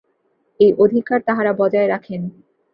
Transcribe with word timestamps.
এই 0.59 0.71
অধিকার 0.77 1.19
তাঁহারা 1.27 1.51
বজায় 1.53 1.87
রাখেন। 1.87 2.21